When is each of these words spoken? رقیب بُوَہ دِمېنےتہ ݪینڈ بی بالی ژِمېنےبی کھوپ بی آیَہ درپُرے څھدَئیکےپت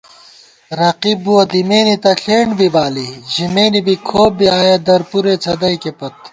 رقیب 0.79 1.17
بُوَہ 1.23 1.41
دِمېنےتہ 1.51 2.11
ݪینڈ 2.21 2.49
بی 2.57 2.67
بالی 2.75 3.07
ژِمېنےبی 3.33 3.95
کھوپ 4.07 4.31
بی 4.37 4.47
آیَہ 4.59 4.77
درپُرے 4.85 5.35
څھدَئیکےپت 5.43 6.15